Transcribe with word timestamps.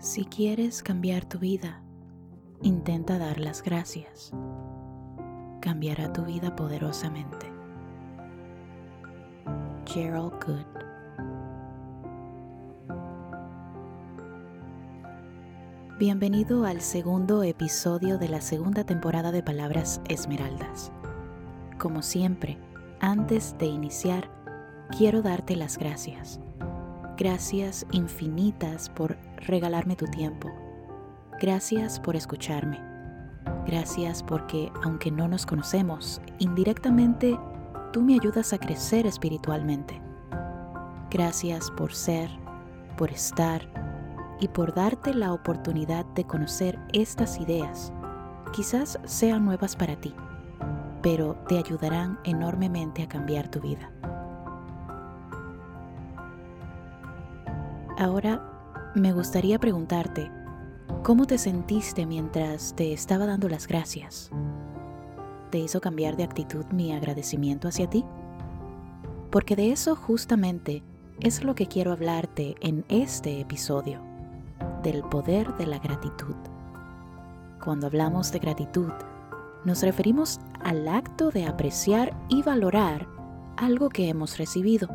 Si 0.00 0.24
quieres 0.24 0.82
cambiar 0.82 1.26
tu 1.26 1.38
vida, 1.38 1.82
intenta 2.62 3.18
dar 3.18 3.38
las 3.38 3.62
gracias. 3.62 4.32
Cambiará 5.60 6.10
tu 6.10 6.24
vida 6.24 6.56
poderosamente. 6.56 7.52
Gerald 9.84 10.32
Good 10.42 10.80
Bienvenido 15.98 16.64
al 16.64 16.80
segundo 16.80 17.42
episodio 17.42 18.16
de 18.16 18.30
la 18.30 18.40
segunda 18.40 18.84
temporada 18.84 19.32
de 19.32 19.42
Palabras 19.42 20.00
Esmeraldas. 20.08 20.92
Como 21.78 22.00
siempre, 22.00 22.56
antes 23.00 23.54
de 23.58 23.66
iniciar, 23.66 24.30
quiero 24.96 25.20
darte 25.20 25.56
las 25.56 25.76
gracias. 25.76 26.40
Gracias 27.18 27.84
infinitas 27.92 28.88
por 28.88 29.18
regalarme 29.46 29.96
tu 29.96 30.06
tiempo. 30.06 30.50
Gracias 31.40 31.98
por 31.98 32.16
escucharme. 32.16 32.80
Gracias 33.66 34.22
porque, 34.22 34.70
aunque 34.84 35.10
no 35.10 35.28
nos 35.28 35.46
conocemos, 35.46 36.20
indirectamente 36.38 37.38
tú 37.92 38.02
me 38.02 38.14
ayudas 38.14 38.52
a 38.52 38.58
crecer 38.58 39.06
espiritualmente. 39.06 40.00
Gracias 41.10 41.70
por 41.70 41.92
ser, 41.92 42.30
por 42.96 43.10
estar 43.10 43.62
y 44.40 44.48
por 44.48 44.74
darte 44.74 45.14
la 45.14 45.32
oportunidad 45.32 46.04
de 46.14 46.24
conocer 46.24 46.78
estas 46.92 47.40
ideas. 47.40 47.92
Quizás 48.52 48.98
sean 49.04 49.44
nuevas 49.44 49.76
para 49.76 49.96
ti, 49.96 50.14
pero 51.02 51.34
te 51.48 51.58
ayudarán 51.58 52.18
enormemente 52.24 53.02
a 53.02 53.08
cambiar 53.08 53.48
tu 53.48 53.60
vida. 53.60 53.90
Ahora 57.98 58.49
me 58.94 59.12
gustaría 59.12 59.58
preguntarte, 59.58 60.30
¿cómo 61.04 61.26
te 61.26 61.38
sentiste 61.38 62.06
mientras 62.06 62.74
te 62.74 62.92
estaba 62.92 63.24
dando 63.24 63.48
las 63.48 63.68
gracias? 63.68 64.30
¿Te 65.50 65.58
hizo 65.58 65.80
cambiar 65.80 66.16
de 66.16 66.24
actitud 66.24 66.64
mi 66.72 66.92
agradecimiento 66.92 67.68
hacia 67.68 67.88
ti? 67.88 68.04
Porque 69.30 69.54
de 69.54 69.70
eso 69.70 69.94
justamente 69.94 70.82
es 71.20 71.44
lo 71.44 71.54
que 71.54 71.66
quiero 71.66 71.92
hablarte 71.92 72.56
en 72.60 72.84
este 72.88 73.40
episodio, 73.40 74.00
del 74.82 75.02
poder 75.04 75.56
de 75.56 75.66
la 75.66 75.78
gratitud. 75.78 76.34
Cuando 77.62 77.86
hablamos 77.86 78.32
de 78.32 78.40
gratitud, 78.40 78.92
nos 79.64 79.82
referimos 79.82 80.40
al 80.64 80.88
acto 80.88 81.30
de 81.30 81.46
apreciar 81.46 82.16
y 82.28 82.42
valorar 82.42 83.06
algo 83.56 83.88
que 83.88 84.08
hemos 84.08 84.36
recibido. 84.38 84.88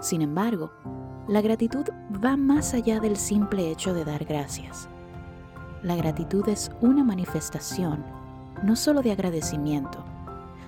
Sin 0.00 0.22
embargo, 0.22 0.72
la 1.26 1.40
gratitud 1.40 1.86
va 2.22 2.36
más 2.36 2.74
allá 2.74 3.00
del 3.00 3.16
simple 3.16 3.70
hecho 3.70 3.94
de 3.94 4.04
dar 4.04 4.24
gracias. 4.24 4.88
La 5.82 5.96
gratitud 5.96 6.46
es 6.48 6.70
una 6.80 7.02
manifestación 7.02 8.04
no 8.62 8.76
solo 8.76 9.02
de 9.02 9.12
agradecimiento, 9.12 10.04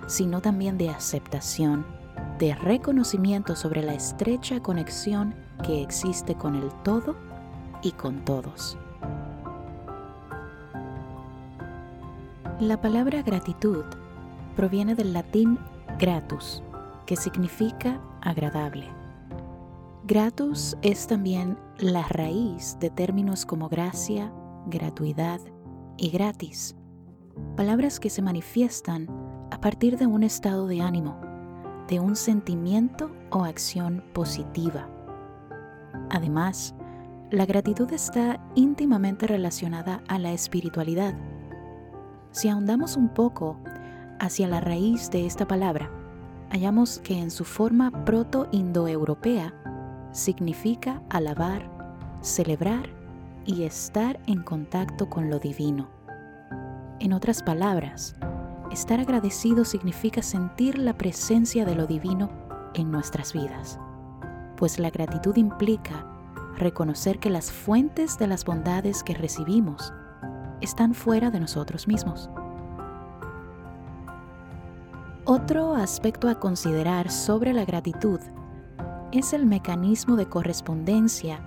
sino 0.06 0.40
también 0.40 0.78
de 0.78 0.90
aceptación, 0.90 1.84
de 2.38 2.54
reconocimiento 2.54 3.54
sobre 3.54 3.82
la 3.82 3.94
estrecha 3.94 4.60
conexión 4.60 5.34
que 5.62 5.82
existe 5.82 6.34
con 6.34 6.54
el 6.54 6.70
todo 6.82 7.16
y 7.82 7.92
con 7.92 8.24
todos. 8.24 8.78
La 12.60 12.80
palabra 12.80 13.22
gratitud 13.22 13.84
proviene 14.56 14.94
del 14.94 15.12
latín 15.12 15.58
gratus, 15.98 16.62
que 17.04 17.16
significa 17.16 18.00
agradable. 18.22 18.95
Gratus 20.08 20.76
es 20.82 21.08
también 21.08 21.58
la 21.78 22.04
raíz 22.04 22.78
de 22.78 22.90
términos 22.90 23.44
como 23.44 23.68
gracia, 23.68 24.32
gratuidad 24.66 25.40
y 25.96 26.10
gratis, 26.10 26.76
palabras 27.56 27.98
que 27.98 28.08
se 28.08 28.22
manifiestan 28.22 29.08
a 29.50 29.60
partir 29.60 29.98
de 29.98 30.06
un 30.06 30.22
estado 30.22 30.68
de 30.68 30.80
ánimo, 30.80 31.18
de 31.88 31.98
un 31.98 32.14
sentimiento 32.14 33.10
o 33.32 33.42
acción 33.42 34.04
positiva. 34.12 34.88
Además, 36.10 36.76
la 37.32 37.44
gratitud 37.44 37.92
está 37.92 38.40
íntimamente 38.54 39.26
relacionada 39.26 40.04
a 40.06 40.20
la 40.20 40.30
espiritualidad. 40.30 41.16
Si 42.30 42.48
ahondamos 42.48 42.96
un 42.96 43.08
poco 43.08 43.58
hacia 44.20 44.46
la 44.46 44.60
raíz 44.60 45.10
de 45.10 45.26
esta 45.26 45.48
palabra, 45.48 45.90
hallamos 46.50 47.00
que 47.00 47.18
en 47.18 47.32
su 47.32 47.44
forma 47.44 48.04
proto-indoeuropea 48.04 49.52
significa 50.12 51.02
alabar, 51.10 51.70
celebrar 52.20 52.88
y 53.44 53.62
estar 53.62 54.18
en 54.26 54.42
contacto 54.42 55.08
con 55.08 55.30
lo 55.30 55.38
divino. 55.38 55.88
En 56.98 57.12
otras 57.12 57.42
palabras, 57.42 58.16
estar 58.72 59.00
agradecido 59.00 59.64
significa 59.64 60.22
sentir 60.22 60.78
la 60.78 60.96
presencia 60.96 61.64
de 61.64 61.74
lo 61.74 61.86
divino 61.86 62.30
en 62.74 62.90
nuestras 62.90 63.32
vidas, 63.32 63.78
pues 64.56 64.78
la 64.78 64.90
gratitud 64.90 65.36
implica 65.36 66.06
reconocer 66.56 67.18
que 67.18 67.30
las 67.30 67.52
fuentes 67.52 68.18
de 68.18 68.26
las 68.26 68.44
bondades 68.44 69.02
que 69.02 69.14
recibimos 69.14 69.92
están 70.60 70.94
fuera 70.94 71.30
de 71.30 71.40
nosotros 71.40 71.86
mismos. 71.86 72.30
Otro 75.24 75.74
aspecto 75.74 76.28
a 76.28 76.38
considerar 76.38 77.10
sobre 77.10 77.52
la 77.52 77.64
gratitud 77.64 78.20
es 79.12 79.32
el 79.32 79.46
mecanismo 79.46 80.16
de 80.16 80.26
correspondencia 80.26 81.40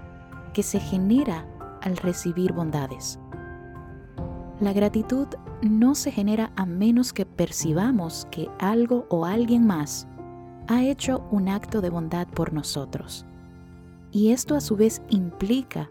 que 0.54 0.64
se 0.64 0.80
genera 0.80 1.46
al 1.82 1.98
recibir 1.98 2.54
bondades. 2.54 3.20
La 4.60 4.74
gratitud 4.74 5.28
no 5.62 5.96
se 5.96 6.12
genera 6.12 6.52
a 6.56 6.66
menos 6.66 7.14
que 7.14 7.26
percibamos 7.26 8.28
que 8.32 8.50
algo 8.60 9.06
o 9.10 9.26
alguien 9.26 9.66
más 9.66 10.08
ha 10.68 10.84
hecho 10.84 11.26
un 11.32 11.50
acto 11.50 11.82
de 11.82 11.90
bondad 11.90 12.28
por 12.28 12.54
nosotros. 12.54 13.26
Y 14.12 14.32
esto 14.32 14.56
a 14.56 14.62
su 14.62 14.76
vez 14.76 15.02
implica 15.10 15.90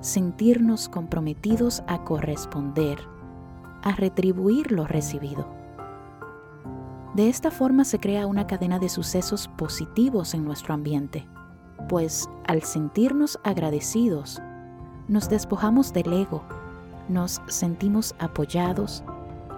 sentirnos 0.00 0.88
comprometidos 0.88 1.82
a 1.86 2.04
corresponder, 2.04 2.98
a 3.82 3.92
retribuir 3.92 4.72
lo 4.72 4.86
recibido. 4.86 5.59
De 7.20 7.28
esta 7.28 7.50
forma 7.50 7.84
se 7.84 8.00
crea 8.00 8.26
una 8.26 8.46
cadena 8.46 8.78
de 8.78 8.88
sucesos 8.88 9.46
positivos 9.46 10.32
en 10.32 10.42
nuestro 10.42 10.72
ambiente, 10.72 11.28
pues 11.86 12.30
al 12.46 12.62
sentirnos 12.62 13.38
agradecidos, 13.44 14.40
nos 15.06 15.28
despojamos 15.28 15.92
del 15.92 16.14
ego, 16.14 16.42
nos 17.10 17.42
sentimos 17.46 18.14
apoyados 18.20 19.04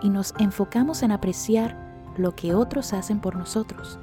y 0.03 0.11
nos 0.11 0.35
enfocamos 0.41 1.05
en 1.05 1.13
apreciar 1.13 1.79
lo 2.17 2.35
que 2.35 2.53
otros 2.53 2.93
hacen 2.93 3.21
por 3.21 3.37
nosotros. 3.37 3.97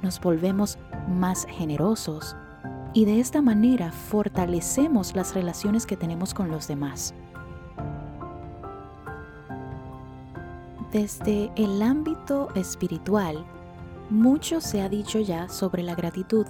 Nos 0.00 0.20
volvemos 0.20 0.78
más 1.08 1.46
generosos 1.46 2.36
y 2.94 3.06
de 3.06 3.18
esta 3.18 3.42
manera 3.42 3.90
fortalecemos 3.90 5.16
las 5.16 5.34
relaciones 5.34 5.84
que 5.84 5.96
tenemos 5.96 6.32
con 6.32 6.48
los 6.48 6.68
demás. 6.68 7.12
Desde 10.92 11.50
el 11.56 11.80
ámbito 11.80 12.50
espiritual, 12.54 13.46
mucho 14.10 14.60
se 14.60 14.82
ha 14.82 14.90
dicho 14.90 15.20
ya 15.20 15.48
sobre 15.48 15.82
la 15.82 15.94
gratitud. 15.94 16.46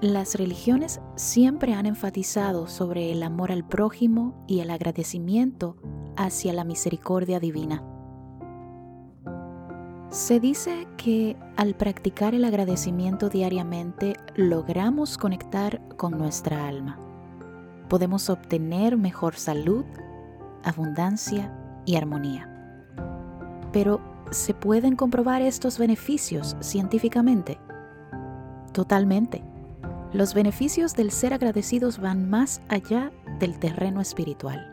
Las 0.00 0.36
religiones 0.36 1.02
siempre 1.16 1.74
han 1.74 1.84
enfatizado 1.84 2.66
sobre 2.66 3.12
el 3.12 3.22
amor 3.22 3.52
al 3.52 3.62
prójimo 3.62 4.42
y 4.46 4.60
el 4.60 4.70
agradecimiento 4.70 5.76
hacia 6.16 6.54
la 6.54 6.64
misericordia 6.64 7.38
divina. 7.38 7.82
Se 10.08 10.40
dice 10.40 10.88
que 10.96 11.36
al 11.58 11.74
practicar 11.74 12.34
el 12.34 12.46
agradecimiento 12.46 13.28
diariamente 13.28 14.14
logramos 14.34 15.18
conectar 15.18 15.86
con 15.98 16.16
nuestra 16.16 16.66
alma. 16.66 16.98
Podemos 17.90 18.30
obtener 18.30 18.96
mejor 18.96 19.34
salud, 19.34 19.84
abundancia 20.64 21.54
y 21.84 21.96
armonía. 21.96 22.55
Pero, 23.76 24.00
¿se 24.30 24.54
pueden 24.54 24.96
comprobar 24.96 25.42
estos 25.42 25.78
beneficios 25.78 26.56
científicamente? 26.60 27.58
Totalmente. 28.72 29.44
Los 30.14 30.32
beneficios 30.32 30.94
del 30.94 31.10
ser 31.10 31.34
agradecidos 31.34 31.98
van 31.98 32.26
más 32.30 32.62
allá 32.70 33.12
del 33.38 33.58
terreno 33.58 34.00
espiritual. 34.00 34.66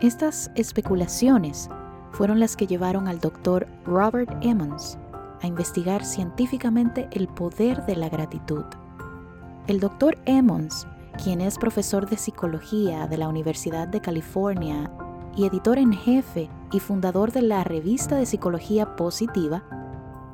Estas 0.00 0.50
especulaciones 0.54 1.68
fueron 2.12 2.40
las 2.40 2.56
que 2.56 2.66
llevaron 2.66 3.08
al 3.08 3.20
doctor 3.20 3.68
Robert 3.84 4.38
Emmons 4.40 4.96
a 5.42 5.46
investigar 5.46 6.02
científicamente 6.02 7.10
el 7.12 7.28
poder 7.28 7.84
de 7.84 7.96
la 7.96 8.08
gratitud. 8.08 8.64
El 9.66 9.80
doctor 9.80 10.16
Emmons, 10.24 10.86
quien 11.22 11.42
es 11.42 11.58
profesor 11.58 12.08
de 12.08 12.16
psicología 12.16 13.06
de 13.06 13.18
la 13.18 13.28
Universidad 13.28 13.86
de 13.86 14.00
California 14.00 14.90
y 15.36 15.44
editor 15.44 15.76
en 15.76 15.92
jefe 15.92 16.48
y 16.72 16.80
fundador 16.80 17.32
de 17.32 17.42
la 17.42 17.64
revista 17.64 18.16
de 18.16 18.26
psicología 18.26 18.96
positiva, 18.96 19.62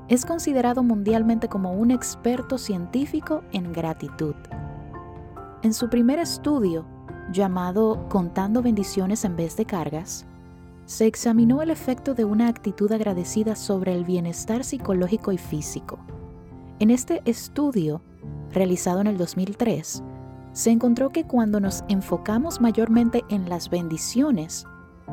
es 0.09 0.25
considerado 0.25 0.83
mundialmente 0.83 1.49
como 1.49 1.73
un 1.73 1.91
experto 1.91 2.57
científico 2.57 3.43
en 3.53 3.73
gratitud. 3.73 4.35
En 5.63 5.75
su 5.75 5.91
primer 5.91 6.19
estudio, 6.19 6.87
llamado 7.31 8.09
Contando 8.09 8.63
bendiciones 8.63 9.25
en 9.25 9.37
vez 9.37 9.57
de 9.57 9.67
cargas, 9.67 10.25
se 10.87 11.07
examinó 11.07 11.61
el 11.61 11.71
efecto 11.71 12.15
de 12.15 12.25
una 12.25 12.49
actitud 12.49 12.91
agradecida 12.91 13.55
sobre 13.55 13.95
el 13.95 14.05
bienestar 14.05 14.65
psicológico 14.65 15.33
y 15.33 15.39
físico. 15.39 15.99
En 16.79 16.91
este 16.91 17.21
estudio, 17.27 18.01
realizado 18.53 19.03
en 19.03 19.09
el 19.09 19.19
2003, 19.19 20.03
se 20.53 20.71
encontró 20.71 21.11
que 21.11 21.25
cuando 21.25 21.61
nos 21.61 21.85
enfocamos 21.89 22.61
mayormente 22.63 23.25
en 23.29 23.51
las 23.51 23.69
bendiciones, 23.69 24.65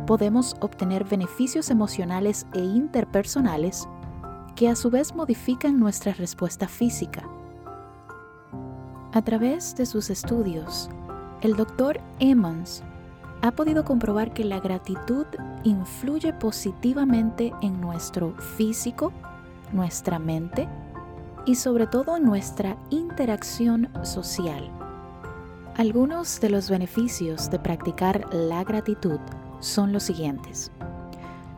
podemos 0.06 0.56
obtener 0.60 1.04
beneficios 1.04 1.70
emocionales 1.70 2.46
e 2.54 2.60
interpersonales 2.60 3.88
que 4.56 4.70
a 4.70 4.76
su 4.76 4.90
vez 4.90 5.16
modifican 5.16 5.80
nuestra 5.80 6.14
respuesta 6.14 6.68
física. 6.68 7.24
A 9.14 9.22
través 9.22 9.76
de 9.76 9.86
sus 9.86 10.10
estudios, 10.10 10.90
el 11.42 11.56
doctor 11.56 12.00
Emmons 12.20 12.84
ha 13.42 13.52
podido 13.52 13.86
comprobar 13.86 14.34
que 14.34 14.44
la 14.44 14.60
gratitud 14.60 15.26
influye 15.64 16.34
positivamente 16.34 17.54
en 17.62 17.80
nuestro 17.80 18.36
físico, 18.58 19.12
nuestra 19.72 20.20
mente 20.20 20.68
y 21.46 21.56
sobre 21.56 21.88
todo 21.88 22.20
nuestra 22.20 22.78
interacción 22.90 23.90
social. 24.04 24.70
Algunos 25.78 26.40
de 26.40 26.50
los 26.50 26.70
beneficios 26.70 27.50
de 27.50 27.60
practicar 27.60 28.34
la 28.34 28.64
gratitud 28.64 29.20
son 29.60 29.94
los 29.94 30.04
siguientes. 30.04 30.72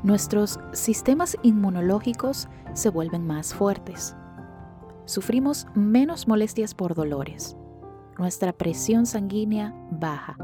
Nuestros 0.03 0.59
sistemas 0.73 1.38
inmunológicos 1.44 2.47
se 2.73 2.89
vuelven 2.89 3.25
más 3.25 3.53
fuertes. 3.53 4.15
Sufrimos 5.05 5.67
menos 5.73 6.27
molestias 6.27 6.73
por 6.73 6.94
dolores. 6.94 7.57
Nuestra 8.17 8.53
presión 8.53 9.05
sanguínea 9.05 9.73
baja. 9.91 10.38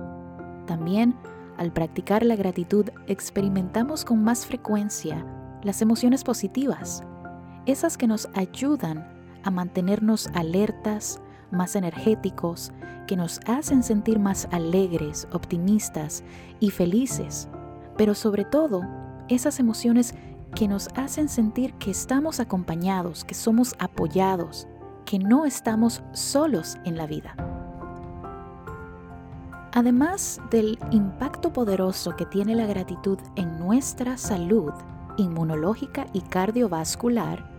También, 0.65 1.15
al 1.57 1.71
practicar 1.71 2.23
la 2.23 2.35
gratitud, 2.35 2.89
experimentamos 3.07 4.05
con 4.05 4.23
más 4.23 4.45
frecuencia 4.45 5.25
las 5.63 5.81
emociones 5.81 6.23
positivas, 6.23 7.03
esas 7.65 7.97
que 7.97 8.07
nos 8.07 8.27
ayudan 8.33 9.07
a 9.43 9.51
mantenernos 9.51 10.27
alertas, 10.33 11.21
más 11.53 11.75
energéticos, 11.75 12.71
que 13.07 13.15
nos 13.15 13.39
hacen 13.45 13.83
sentir 13.83 14.19
más 14.19 14.47
alegres, 14.51 15.27
optimistas 15.31 16.23
y 16.59 16.71
felices, 16.71 17.47
pero 17.97 18.15
sobre 18.15 18.45
todo 18.45 18.81
esas 19.29 19.59
emociones 19.59 20.15
que 20.55 20.67
nos 20.67 20.89
hacen 20.95 21.29
sentir 21.29 21.73
que 21.75 21.91
estamos 21.91 22.39
acompañados, 22.39 23.23
que 23.23 23.33
somos 23.33 23.75
apoyados, 23.79 24.67
que 25.05 25.19
no 25.19 25.45
estamos 25.45 26.03
solos 26.13 26.77
en 26.85 26.97
la 26.97 27.07
vida. 27.07 27.35
Además 29.73 30.39
del 30.51 30.77
impacto 30.91 31.51
poderoso 31.51 32.15
que 32.15 32.27
tiene 32.27 32.55
la 32.55 32.67
gratitud 32.67 33.17
en 33.35 33.59
nuestra 33.59 34.17
salud 34.17 34.71
inmunológica 35.17 36.05
y 36.13 36.21
cardiovascular, 36.21 37.52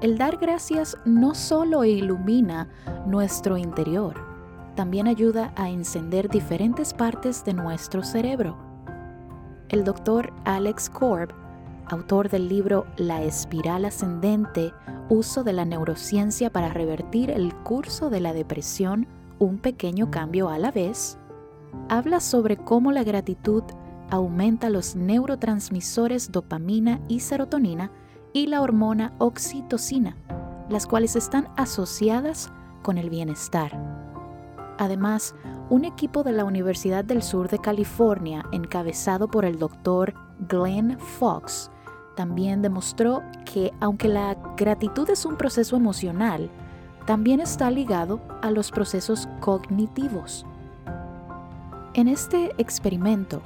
el 0.00 0.16
dar 0.16 0.38
gracias 0.38 0.96
no 1.04 1.34
solo 1.34 1.84
ilumina 1.84 2.68
nuestro 3.06 3.56
interior, 3.56 4.14
también 4.74 5.06
ayuda 5.06 5.52
a 5.56 5.68
encender 5.68 6.28
diferentes 6.28 6.94
partes 6.94 7.44
de 7.44 7.52
nuestro 7.52 8.02
cerebro. 8.02 8.56
El 9.68 9.84
doctor 9.84 10.32
Alex 10.44 10.88
Korb, 10.88 11.34
autor 11.86 12.30
del 12.30 12.48
libro 12.48 12.86
La 12.96 13.22
espiral 13.22 13.84
ascendente, 13.84 14.72
uso 15.10 15.44
de 15.44 15.52
la 15.52 15.64
neurociencia 15.64 16.50
para 16.50 16.72
revertir 16.72 17.30
el 17.30 17.54
curso 17.54 18.08
de 18.08 18.20
la 18.20 18.32
depresión, 18.32 19.06
un 19.38 19.58
pequeño 19.58 20.10
cambio 20.10 20.48
a 20.48 20.58
la 20.58 20.70
vez, 20.70 21.18
habla 21.88 22.20
sobre 22.20 22.56
cómo 22.56 22.90
la 22.90 23.04
gratitud 23.04 23.64
aumenta 24.08 24.70
los 24.70 24.96
neurotransmisores 24.96 26.32
dopamina 26.32 27.00
y 27.06 27.20
serotonina 27.20 27.90
y 28.32 28.46
la 28.46 28.62
hormona 28.62 29.12
oxitocina, 29.18 30.16
las 30.68 30.86
cuales 30.86 31.16
están 31.16 31.48
asociadas 31.56 32.52
con 32.82 32.98
el 32.98 33.10
bienestar. 33.10 33.78
Además, 34.78 35.34
un 35.68 35.84
equipo 35.84 36.22
de 36.22 36.32
la 36.32 36.44
Universidad 36.44 37.04
del 37.04 37.22
Sur 37.22 37.48
de 37.48 37.58
California, 37.58 38.44
encabezado 38.52 39.28
por 39.28 39.44
el 39.44 39.58
doctor 39.58 40.14
Glenn 40.48 40.98
Fox, 40.98 41.70
también 42.16 42.62
demostró 42.62 43.22
que 43.44 43.72
aunque 43.80 44.08
la 44.08 44.34
gratitud 44.56 45.08
es 45.10 45.24
un 45.24 45.36
proceso 45.36 45.76
emocional, 45.76 46.50
también 47.06 47.40
está 47.40 47.70
ligado 47.70 48.20
a 48.42 48.50
los 48.50 48.70
procesos 48.70 49.28
cognitivos. 49.40 50.44
En 51.94 52.08
este 52.08 52.52
experimento, 52.58 53.42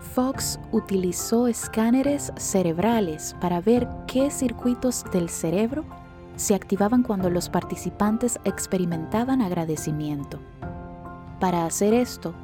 Fox 0.00 0.60
utilizó 0.72 1.48
escáneres 1.48 2.32
cerebrales 2.36 3.34
para 3.40 3.60
ver 3.60 3.88
qué 4.06 4.30
circuitos 4.30 5.04
del 5.12 5.28
cerebro 5.28 5.84
se 6.36 6.54
activaban 6.54 7.02
cuando 7.02 7.30
los 7.30 7.48
participantes 7.48 8.38
experimentaban 8.44 9.40
agradecimiento. 9.40 10.40
Para 11.40 11.66
hacer 11.66 11.94
esto, 11.94 12.34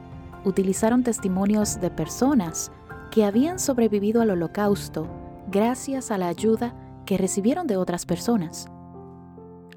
utilizaron 0.44 1.02
testimonios 1.02 1.80
de 1.80 1.90
personas 1.90 2.70
que 3.10 3.24
habían 3.24 3.58
sobrevivido 3.58 4.22
al 4.22 4.30
holocausto 4.30 5.06
gracias 5.50 6.10
a 6.10 6.18
la 6.18 6.28
ayuda 6.28 6.74
que 7.04 7.18
recibieron 7.18 7.66
de 7.66 7.76
otras 7.76 8.06
personas. 8.06 8.68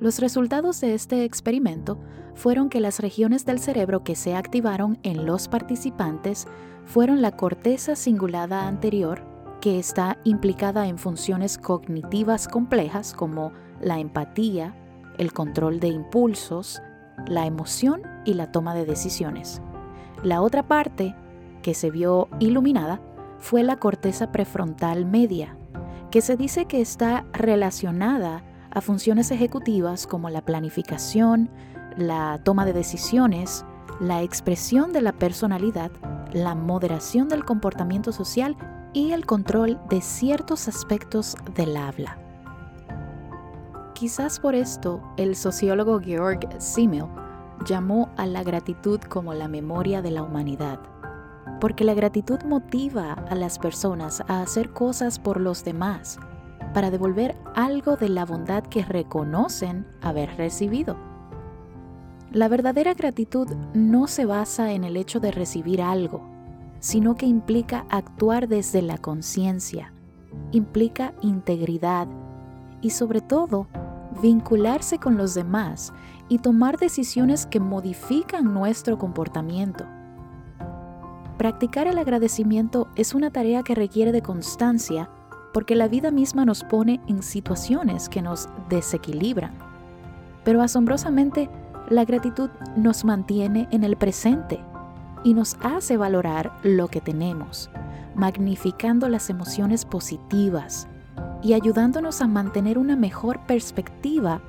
Los 0.04 0.20
resultados 0.20 0.82
de 0.82 0.96
este 0.96 1.24
experimento 1.24 1.98
fueron 2.36 2.68
que 2.68 2.82
las 2.82 3.00
regiones 3.00 3.46
del 3.46 3.60
cerebro 3.60 4.04
que 4.04 4.18
se 4.18 4.36
activaron 4.36 5.00
en 5.02 5.26
los 5.26 5.48
participantes 5.48 6.46
fueron 6.84 7.22
la 7.22 7.38
corteza 7.38 7.96
cingulada 7.96 8.68
anterior, 8.68 9.24
que 9.62 9.80
está 9.80 10.18
implicada 10.26 10.90
en 10.90 10.98
funciones 10.98 11.58
cognitivas 11.58 12.50
complejas 12.50 13.14
como 13.14 13.54
la 13.80 13.98
empatía, 14.00 14.76
el 15.20 15.32
control 15.32 15.80
de 15.80 15.88
impulsos, 15.88 16.82
la 17.26 17.46
emoción 17.46 18.02
y 18.26 18.34
la 18.34 18.52
toma 18.52 18.76
de 18.76 18.86
decisiones. 18.86 19.62
La 20.22 20.42
otra 20.42 20.68
parte, 20.68 21.16
que 21.62 21.74
se 21.74 21.92
vio 21.92 22.28
iluminada, 22.42 23.00
fue 23.40 23.64
la 23.64 23.78
corteza 23.78 24.34
prefrontal 24.34 25.06
media, 25.06 25.56
que 26.12 26.20
se 26.20 26.36
dice 26.36 26.66
que 26.66 26.82
está 26.82 27.24
relacionada 27.32 28.44
a 28.74 28.82
funciones 28.82 29.32
ejecutivas 29.32 30.08
como 30.08 30.30
la 30.30 30.42
planificación, 30.42 31.50
la 31.96 32.40
toma 32.44 32.66
de 32.66 32.74
decisiones, 32.74 33.66
la 34.00 34.24
expresión 34.24 34.92
de 34.92 35.02
la 35.02 35.14
personalidad, 35.14 35.92
la 36.34 36.56
moderación 36.56 37.30
del 37.30 37.46
comportamiento 37.46 38.12
social 38.12 38.58
y 38.94 39.12
el 39.12 39.26
control 39.26 39.80
de 39.90 40.02
ciertos 40.02 40.68
aspectos 40.68 41.36
del 41.56 41.78
habla. 41.78 42.18
Quizás 43.94 44.40
por 44.40 44.56
esto 44.56 45.02
el 45.18 45.36
sociólogo 45.36 46.00
Georg 46.00 46.40
Simmel 46.60 47.06
llamó 47.66 48.10
a 48.18 48.26
la 48.26 48.44
gratitud 48.44 49.00
como 49.02 49.34
la 49.34 49.48
memoria 49.48 50.02
de 50.02 50.12
la 50.12 50.24
humanidad, 50.24 50.80
porque 51.62 51.84
la 51.84 51.94
gratitud 51.94 52.42
motiva 52.44 53.14
a 53.14 53.36
las 53.36 53.60
personas 53.60 54.22
a 54.28 54.42
hacer 54.42 54.72
cosas 54.72 55.20
por 55.20 55.40
los 55.40 55.64
demás, 55.64 56.20
para 56.74 56.92
devolver 56.92 57.36
algo 57.56 57.96
de 57.96 58.10
la 58.10 58.26
bondad 58.26 58.64
que 58.64 58.84
reconocen 58.84 59.88
haber 60.02 60.36
recibido. 60.38 60.98
La 62.32 62.48
verdadera 62.48 62.94
gratitud 62.94 63.48
no 63.74 64.08
se 64.08 64.26
basa 64.26 64.72
en 64.72 64.84
el 64.84 64.98
hecho 64.98 65.20
de 65.20 65.32
recibir 65.32 65.82
algo, 65.82 66.22
sino 66.80 67.16
que 67.16 67.28
implica 67.28 67.86
actuar 67.90 68.48
desde 68.48 68.82
la 68.82 68.98
conciencia, 68.98 69.94
implica 70.52 71.14
integridad 71.22 72.08
y 72.82 72.90
sobre 72.90 73.22
todo 73.22 73.68
vincularse 74.22 74.98
con 74.98 75.16
los 75.16 75.34
demás 75.34 75.94
y 76.28 76.40
tomar 76.40 76.78
decisiones 76.78 77.46
que 77.46 77.60
modifican 77.60 78.54
nuestro 78.54 78.98
comportamiento. 78.98 79.86
Practicar 81.38 81.88
el 81.88 81.98
agradecimiento 81.98 82.88
es 82.96 83.14
una 83.14 83.32
tarea 83.32 83.64
que 83.64 83.76
requiere 83.76 84.12
de 84.12 84.22
constancia 84.22 85.10
porque 85.54 85.76
la 85.76 85.88
vida 85.88 86.12
misma 86.12 86.46
nos 86.46 86.64
pone 86.64 87.00
en 87.08 87.22
situaciones 87.22 88.10
que 88.10 88.22
nos 88.22 88.50
desequilibran. 88.70 89.54
Pero 90.44 90.62
asombrosamente, 90.62 91.50
la 91.90 92.06
gratitud 92.06 92.50
nos 92.76 93.06
mantiene 93.06 93.68
en 93.72 93.84
el 93.84 93.96
presente 93.96 94.60
y 95.24 95.34
nos 95.34 95.56
hace 95.62 95.96
valorar 95.96 96.52
lo 96.64 96.88
que 96.88 97.02
tenemos, 97.02 97.70
magnificando 98.16 99.08
las 99.08 99.30
emociones 99.30 99.86
positivas 99.86 100.88
y 101.42 101.54
ayudándonos 101.54 102.22
a 102.22 102.28
mantener 102.28 102.78
una 102.78 102.96
mejor 102.96 103.40
perspectiva 103.46 104.42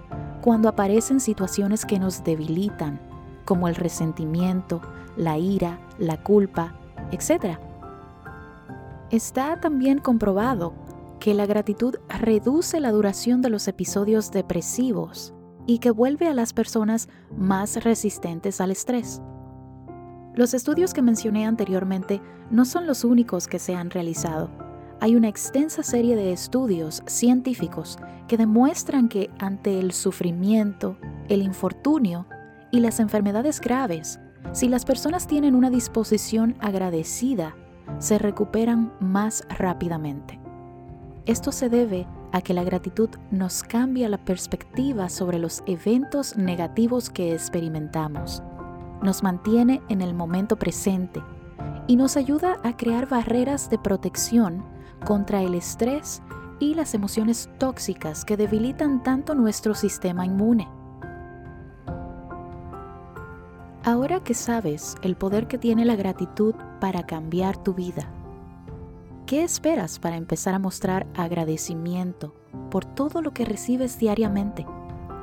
cuando 0.42 0.68
aparecen 0.68 1.20
situaciones 1.20 1.84
que 1.84 1.99
nos 1.99 2.25
debilitan, 2.25 3.00
como 3.44 3.68
el 3.68 3.75
resentimiento, 3.75 4.80
la 5.16 5.38
ira, 5.38 5.78
la 5.99 6.23
culpa, 6.23 6.75
etc. 7.11 7.58
Está 9.11 9.61
también 9.61 9.99
comprobado 9.99 10.73
que 11.25 11.33
la 11.33 11.47
gratitud 11.47 11.95
reduce 12.21 12.81
la 12.81 12.93
duración 12.93 13.40
de 13.40 13.49
los 13.49 13.66
episodios 13.66 14.31
depresivos 14.31 15.33
y 15.66 15.78
que 15.78 15.90
vuelve 15.90 16.28
a 16.28 16.35
las 16.35 16.52
personas 16.52 17.09
más 17.35 17.83
resistentes 17.83 18.61
al 18.61 18.71
estrés. 18.71 19.23
Los 20.35 20.52
estudios 20.52 20.93
que 20.93 21.00
mencioné 21.00 21.47
anteriormente 21.47 22.21
no 22.50 22.66
son 22.66 22.87
los 22.87 23.04
únicos 23.04 23.49
que 23.49 23.59
se 23.59 23.75
han 23.75 23.88
realizado. 23.88 24.50
Hay 25.00 25.16
una 25.16 25.28
extensa 25.28 25.83
serie 25.83 26.14
de 26.14 26.31
estudios 26.31 27.02
científicos 27.07 27.97
que 28.28 28.37
demuestran 28.37 29.09
que 29.09 29.31
ante 29.38 29.81
el 29.81 29.93
sufrimiento, 29.93 30.99
el 31.31 31.40
infortunio 31.40 32.26
y 32.71 32.81
las 32.81 33.00
enfermedades 33.00 33.62
graves, 33.62 34.21
si 34.52 34.69
las 34.69 34.85
personas 34.85 35.26
tienen 35.26 35.54
una 35.54 35.71
disposición 35.71 36.54
agradecida, 36.61 37.57
se 37.99 38.19
recuperan 38.19 38.93
más 39.00 39.47
rápidamente. 39.49 40.43
Esto 41.26 41.52
se 41.52 41.71
debe 41.71 42.07
a 42.33 42.43
que 42.43 42.52
la 42.52 42.64
gratitud 42.64 43.09
nos 43.31 43.62
cambia 43.62 44.11
la 44.11 44.19
perspectiva 44.19 45.09
sobre 45.09 45.38
los 45.38 45.62
eventos 45.66 46.37
negativos 46.37 47.09
que 47.09 47.33
experimentamos, 47.33 48.43
nos 49.02 49.23
mantiene 49.23 49.81
en 49.88 50.02
el 50.02 50.12
momento 50.12 50.57
presente 50.57 51.23
y 51.87 51.97
nos 51.97 52.19
ayuda 52.19 52.59
a 52.62 52.76
crear 52.76 53.09
barreras 53.09 53.71
de 53.71 53.78
protección 53.78 54.64
contra 55.07 55.40
el 55.40 55.54
estrés 55.54 56.23
y 56.61 56.75
las 56.75 56.93
emociones 56.93 57.49
tóxicas 57.59 58.26
que 58.26 58.37
debilitan 58.37 59.02
tanto 59.02 59.35
nuestro 59.35 59.75
sistema 59.75 60.26
inmune. 60.26 60.69
Ahora 63.83 64.21
que 64.21 64.35
sabes 64.35 64.97
el 65.00 65.16
poder 65.16 65.47
que 65.47 65.57
tiene 65.57 65.87
la 65.87 65.97
gratitud 65.97 66.54
para 66.81 67.04
cambiar 67.04 67.57
tu 67.57 67.73
vida, 67.73 68.11
¿qué 69.26 69.43
esperas 69.43 69.99
para 69.99 70.16
empezar 70.16 70.54
a 70.54 70.59
mostrar 70.59 71.07
agradecimiento 71.14 72.35
por 72.71 72.85
todo 72.85 73.23
lo 73.23 73.33
que 73.33 73.45
recibes 73.45 73.99
diariamente? 73.99 74.66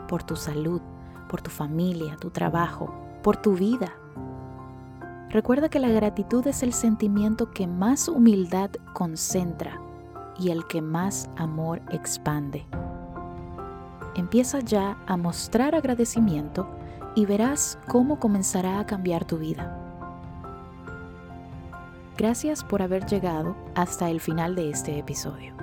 Por 0.07 0.23
tu 0.23 0.35
salud, 0.35 0.81
por 1.29 1.41
tu 1.41 1.49
familia, 1.49 2.17
tu 2.17 2.29
trabajo, 2.29 2.93
por 3.21 3.37
tu 3.37 3.53
vida. 3.53 3.93
Recuerda 5.29 5.69
que 5.69 5.79
la 5.79 5.89
gratitud 5.89 6.45
es 6.47 6.63
el 6.63 6.73
sentimiento 6.73 7.51
que 7.51 7.67
más 7.67 8.09
humildad 8.09 8.71
concentra 8.93 9.79
y 10.37 10.49
el 10.49 10.65
que 10.67 10.81
más 10.81 11.29
amor 11.37 11.81
expande. 11.91 12.65
Empieza 14.15 14.59
ya 14.59 14.97
a 15.07 15.15
mostrar 15.15 15.73
agradecimiento 15.73 16.67
y 17.15 17.25
verás 17.25 17.77
cómo 17.87 18.19
comenzará 18.19 18.79
a 18.79 18.85
cambiar 18.85 19.23
tu 19.23 19.37
vida. 19.37 19.80
Gracias 22.17 22.63
por 22.63 22.81
haber 22.81 23.05
llegado 23.05 23.55
hasta 23.75 24.09
el 24.09 24.19
final 24.19 24.55
de 24.55 24.69
este 24.69 24.99
episodio. 24.99 25.55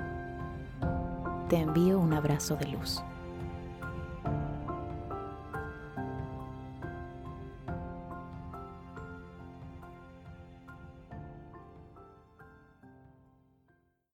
Te 1.47 1.57
envío 1.57 1.99
un 1.99 2.13
abrazo 2.13 2.55
de 2.55 2.67
luz. 2.67 3.01